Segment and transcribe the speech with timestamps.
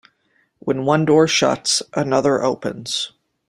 [0.57, 3.11] Where one door shuts, another opens.